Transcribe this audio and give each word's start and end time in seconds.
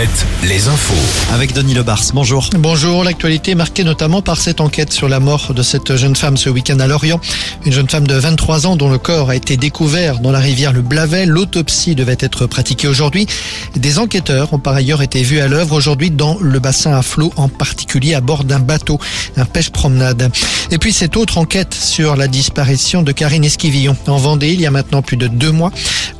7, 0.00 0.39
les 0.42 0.68
infos. 0.68 0.94
Avec 1.34 1.52
Denis 1.52 1.74
Lebars, 1.74 2.02
bonjour. 2.14 2.48
Bonjour, 2.54 3.04
l'actualité 3.04 3.54
marquée 3.54 3.84
notamment 3.84 4.22
par 4.22 4.40
cette 4.40 4.60
enquête 4.60 4.90
sur 4.92 5.08
la 5.08 5.20
mort 5.20 5.52
de 5.52 5.62
cette 5.62 5.96
jeune 5.96 6.16
femme 6.16 6.36
ce 6.36 6.48
week-end 6.48 6.78
à 6.80 6.86
Lorient. 6.86 7.20
Une 7.66 7.72
jeune 7.72 7.88
femme 7.88 8.06
de 8.06 8.14
23 8.14 8.66
ans 8.66 8.76
dont 8.76 8.88
le 8.88 8.96
corps 8.96 9.30
a 9.30 9.36
été 9.36 9.58
découvert 9.58 10.20
dans 10.20 10.32
la 10.32 10.38
rivière 10.38 10.72
le 10.72 10.80
Blavet. 10.80 11.26
L'autopsie 11.26 11.94
devait 11.94 12.16
être 12.20 12.46
pratiquée 12.46 12.88
aujourd'hui. 12.88 13.26
Des 13.76 13.98
enquêteurs 13.98 14.54
ont 14.54 14.58
par 14.58 14.74
ailleurs 14.74 15.02
été 15.02 15.22
vus 15.22 15.40
à 15.40 15.48
l'œuvre 15.48 15.74
aujourd'hui 15.76 16.10
dans 16.10 16.38
le 16.40 16.58
bassin 16.58 16.96
à 16.96 17.02
flot, 17.02 17.32
en 17.36 17.48
particulier 17.48 18.14
à 18.14 18.22
bord 18.22 18.44
d'un 18.44 18.60
bateau, 18.60 18.98
un 19.36 19.44
pêche-promenade. 19.44 20.30
Et 20.70 20.78
puis 20.78 20.92
cette 20.92 21.16
autre 21.16 21.36
enquête 21.36 21.74
sur 21.74 22.16
la 22.16 22.28
disparition 22.28 23.02
de 23.02 23.12
Karine 23.12 23.44
Esquivillon 23.44 23.96
en 24.06 24.16
Vendée 24.16 24.52
il 24.52 24.60
y 24.60 24.66
a 24.66 24.70
maintenant 24.70 25.02
plus 25.02 25.16
de 25.18 25.26
deux 25.26 25.52
mois. 25.52 25.70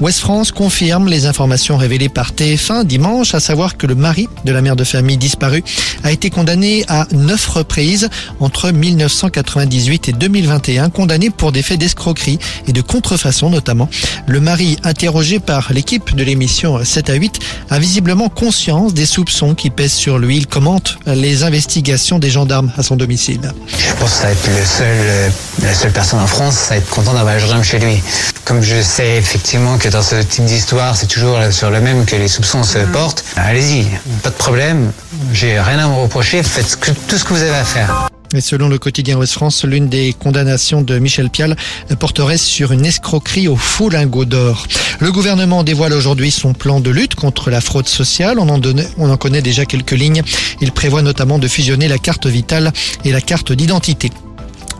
Ouest 0.00 0.18
France 0.18 0.52
confirme 0.52 1.08
les 1.08 1.26
informations 1.26 1.76
révélées 1.76 2.08
par 2.08 2.32
TF1 2.32 2.84
dimanche, 2.84 3.34
à 3.34 3.40
savoir 3.40 3.76
que 3.76 3.86
le 3.86 3.94
mari 3.94 4.09
de 4.44 4.52
la 4.52 4.60
mère 4.60 4.76
de 4.76 4.82
famille 4.82 5.16
disparue 5.16 5.62
a 6.02 6.10
été 6.10 6.30
condamné 6.30 6.84
à 6.88 7.06
neuf 7.12 7.46
reprises 7.46 8.08
entre 8.40 8.70
1998 8.70 10.08
et 10.08 10.12
2021, 10.12 10.90
condamné 10.90 11.30
pour 11.30 11.52
des 11.52 11.62
faits 11.62 11.78
d'escroquerie 11.78 12.38
et 12.66 12.72
de 12.72 12.80
contrefaçon 12.80 13.50
notamment. 13.50 13.88
Le 14.26 14.40
mari, 14.40 14.78
interrogé 14.82 15.38
par 15.38 15.72
l'équipe 15.72 16.14
de 16.14 16.24
l'émission 16.24 16.84
7 16.84 17.10
à 17.10 17.14
8, 17.14 17.38
a 17.70 17.78
visiblement 17.78 18.28
conscience 18.28 18.94
des 18.94 19.06
soupçons 19.06 19.54
qui 19.54 19.70
pèsent 19.70 19.92
sur 19.92 20.18
lui. 20.18 20.38
Il 20.38 20.46
commente 20.48 20.98
les 21.06 21.44
investigations 21.44 22.18
des 22.18 22.30
gendarmes 22.30 22.72
à 22.76 22.82
son 22.82 22.96
domicile. 22.96 23.52
Je 23.68 23.94
pense 24.00 24.10
que 24.10 24.16
ça 24.16 24.22
va 24.24 24.32
être 24.32 24.48
le 24.48 24.64
seul, 24.64 24.86
euh, 24.88 25.28
la 25.62 25.74
seule 25.74 25.92
personne 25.92 26.20
en 26.20 26.26
France 26.26 26.72
à 26.72 26.76
être 26.76 26.88
content 26.88 27.14
d'avoir 27.14 27.36
un 27.36 27.38
gendarme 27.38 27.62
chez 27.62 27.78
lui. 27.78 28.02
Comme 28.44 28.62
je 28.62 28.82
sais 28.82 29.16
effectivement 29.16 29.78
que 29.78 29.88
dans 29.88 30.02
ce 30.02 30.16
type 30.16 30.44
d'histoire, 30.44 30.96
c'est 30.96 31.06
toujours 31.06 31.38
sur 31.52 31.70
le 31.70 31.80
même 31.80 32.04
que 32.04 32.16
les 32.16 32.26
soupçons 32.26 32.64
se 32.64 32.78
portent, 32.78 33.24
allez-y, 33.36 33.86
pas 34.22 34.30
de 34.30 34.34
problème, 34.34 34.92
j'ai 35.32 35.60
rien 35.60 35.78
à 35.78 35.88
me 35.88 35.94
reprocher, 35.94 36.42
faites 36.42 36.78
tout 37.08 37.16
ce 37.16 37.24
que 37.24 37.34
vous 37.34 37.42
avez 37.42 37.56
à 37.56 37.64
faire. 37.64 38.08
Et 38.32 38.40
selon 38.40 38.68
le 38.68 38.78
quotidien 38.78 39.18
Ouest 39.18 39.32
France, 39.32 39.64
l'une 39.64 39.88
des 39.88 40.12
condamnations 40.12 40.82
de 40.82 41.00
Michel 41.00 41.30
Pial 41.30 41.56
porterait 41.98 42.38
sur 42.38 42.70
une 42.70 42.86
escroquerie 42.86 43.48
au 43.48 43.56
faux 43.56 43.88
lingot 43.88 44.24
d'or. 44.24 44.68
Le 45.00 45.10
gouvernement 45.10 45.64
dévoile 45.64 45.92
aujourd'hui 45.92 46.30
son 46.30 46.52
plan 46.52 46.78
de 46.78 46.90
lutte 46.90 47.16
contre 47.16 47.50
la 47.50 47.60
fraude 47.60 47.88
sociale. 47.88 48.38
On 48.38 49.10
en 49.10 49.16
connaît 49.16 49.42
déjà 49.42 49.66
quelques 49.66 49.90
lignes. 49.90 50.22
Il 50.60 50.70
prévoit 50.70 51.02
notamment 51.02 51.40
de 51.40 51.48
fusionner 51.48 51.88
la 51.88 51.98
carte 51.98 52.26
vitale 52.26 52.72
et 53.04 53.10
la 53.10 53.20
carte 53.20 53.50
d'identité. 53.50 54.12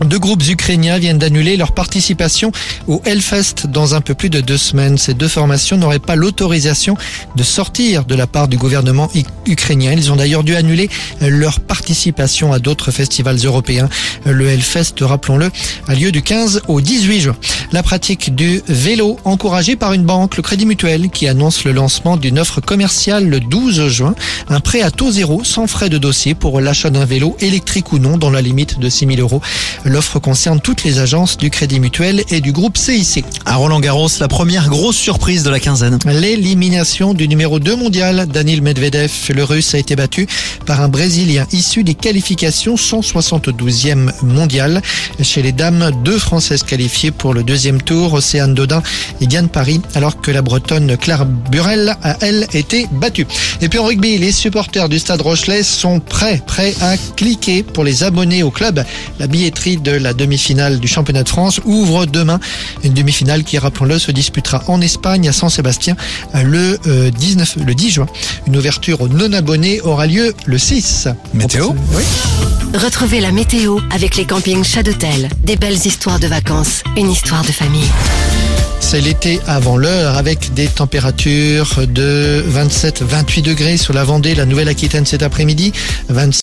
Deux 0.04 0.18
groupes 0.18 0.48
ukrainiens 0.48 0.98
viennent 0.98 1.18
d'annuler 1.18 1.58
leur 1.58 1.72
participation 1.72 2.52
au 2.88 3.02
Hellfest 3.04 3.66
dans 3.68 3.94
un 3.94 4.00
peu 4.00 4.14
plus 4.14 4.30
de 4.30 4.40
deux 4.40 4.56
semaines. 4.56 4.96
Ces 4.96 5.12
deux 5.12 5.28
formations 5.28 5.76
n'auraient 5.76 5.98
pas 5.98 6.16
l'autorisation 6.16 6.96
de 7.36 7.42
sortir 7.42 8.06
de 8.06 8.14
la 8.14 8.26
part 8.26 8.48
du 8.48 8.56
gouvernement 8.56 9.10
ukrainien. 9.46 9.92
Ils 9.92 10.10
ont 10.10 10.16
d'ailleurs 10.16 10.42
dû 10.42 10.56
annuler 10.56 10.88
leur 11.20 11.60
participation 11.60 12.52
à 12.52 12.58
d'autres 12.58 12.90
festivals 12.90 13.36
européens. 13.44 13.90
Le 14.24 14.48
Hellfest, 14.48 14.94
rappelons-le, 15.02 15.50
a 15.86 15.94
lieu 15.94 16.12
du 16.12 16.22
15 16.22 16.62
au 16.68 16.80
18 16.80 17.20
juin. 17.20 17.36
La 17.72 17.82
pratique 17.82 18.34
du 18.34 18.62
vélo 18.68 19.18
encouragée 19.24 19.76
par 19.76 19.92
une 19.92 20.04
banque, 20.04 20.36
le 20.38 20.42
Crédit 20.42 20.64
Mutuel, 20.66 21.10
qui 21.10 21.28
annonce 21.28 21.64
le 21.64 21.72
lancement 21.72 22.16
d'une 22.16 22.38
offre 22.38 22.60
commerciale 22.62 23.28
le 23.28 23.38
12 23.38 23.88
juin. 23.88 24.14
Un 24.48 24.60
prêt 24.60 24.80
à 24.80 24.90
taux 24.90 25.12
zéro 25.12 25.44
sans 25.44 25.66
frais 25.66 25.90
de 25.90 25.98
dossier 25.98 26.34
pour 26.34 26.60
l'achat 26.60 26.88
d'un 26.88 27.04
vélo 27.04 27.36
électrique 27.40 27.92
ou 27.92 27.98
non 27.98 28.16
dans 28.16 28.30
la 28.30 28.40
limite 28.40 28.78
de 28.78 28.88
6 28.88 29.06
000 29.06 29.20
euros. 29.20 29.42
L'offre 29.90 30.20
concerne 30.20 30.60
toutes 30.60 30.84
les 30.84 31.00
agences 31.00 31.36
du 31.36 31.50
Crédit 31.50 31.80
Mutuel 31.80 32.22
et 32.30 32.40
du 32.40 32.52
groupe 32.52 32.78
CIC. 32.78 33.24
À 33.44 33.56
Roland 33.56 33.80
Garros, 33.80 34.06
la 34.20 34.28
première 34.28 34.68
grosse 34.68 34.94
surprise 34.94 35.42
de 35.42 35.50
la 35.50 35.58
quinzaine. 35.58 35.98
L'élimination 36.06 37.12
du 37.12 37.26
numéro 37.26 37.58
2 37.58 37.74
mondial, 37.74 38.28
Danil 38.28 38.62
Medvedev, 38.62 39.10
le 39.34 39.42
russe, 39.42 39.74
a 39.74 39.78
été 39.78 39.96
battu 39.96 40.28
par 40.64 40.80
un 40.80 40.88
Brésilien 40.88 41.44
issu 41.50 41.82
des 41.82 41.94
qualifications 41.94 42.76
172e 42.76 44.12
mondial. 44.22 44.80
Chez 45.22 45.42
les 45.42 45.50
dames, 45.50 45.90
deux 46.04 46.20
Françaises 46.20 46.62
qualifiées 46.62 47.10
pour 47.10 47.34
le 47.34 47.42
deuxième 47.42 47.82
tour, 47.82 48.12
Océane 48.12 48.54
Dodin 48.54 48.84
et 49.20 49.26
Diane 49.26 49.48
Paris, 49.48 49.80
alors 49.96 50.20
que 50.20 50.30
la 50.30 50.42
Bretonne 50.42 50.96
Claire 50.98 51.26
Burel 51.26 51.96
a, 52.04 52.16
elle, 52.20 52.46
été 52.52 52.86
battue. 52.92 53.26
Et 53.60 53.68
puis 53.68 53.80
en 53.80 53.86
rugby, 53.86 54.18
les 54.18 54.30
supporters 54.30 54.88
du 54.88 55.00
Stade 55.00 55.20
Rochelet 55.20 55.64
sont 55.64 55.98
prêts, 55.98 56.40
prêts 56.46 56.76
à 56.80 56.96
cliquer 57.16 57.64
pour 57.64 57.82
les 57.82 58.04
abonnés 58.04 58.44
au 58.44 58.52
club. 58.52 58.84
La 59.18 59.26
billetterie 59.26 59.79
de 59.82 59.92
la 59.92 60.14
demi-finale 60.14 60.80
du 60.80 60.88
championnat 60.88 61.22
de 61.22 61.28
France 61.28 61.60
ouvre 61.64 62.06
demain 62.06 62.40
une 62.84 62.94
demi-finale 62.94 63.44
qui, 63.44 63.58
rappelons-le, 63.58 63.98
se 63.98 64.10
disputera 64.10 64.62
en 64.66 64.80
Espagne 64.80 65.28
à 65.28 65.32
San-Sébastien 65.32 65.96
le 66.44 66.78
euh, 66.86 67.10
19, 67.10 67.56
le 67.66 67.74
10 67.74 67.90
juin. 67.90 68.06
Une 68.46 68.56
ouverture 68.56 69.00
aux 69.00 69.08
non-abonnés 69.08 69.80
aura 69.82 70.06
lieu 70.06 70.34
le 70.46 70.58
6. 70.58 71.08
Météo 71.34 71.70
Oui. 71.94 72.04
Retrouvez 72.74 73.20
la 73.20 73.32
météo 73.32 73.78
avec 73.90 74.16
les 74.16 74.24
campings 74.24 74.64
Chadotel. 74.64 75.28
Des 75.42 75.56
belles 75.56 75.86
histoires 75.86 76.20
de 76.20 76.28
vacances, 76.28 76.82
une 76.96 77.10
histoire 77.10 77.42
de 77.42 77.52
famille. 77.52 77.90
C'est 78.80 79.00
l'été 79.00 79.40
avant 79.46 79.76
l'heure 79.76 80.16
avec 80.16 80.52
des 80.54 80.66
températures 80.66 81.86
de 81.86 82.44
27-28 82.50 83.42
degrés 83.42 83.76
sur 83.76 83.94
la 83.94 84.02
Vendée, 84.02 84.34
la 84.34 84.46
Nouvelle-Aquitaine 84.46 85.06
cet 85.06 85.22
après-midi. 85.22 85.72
27 86.08 86.34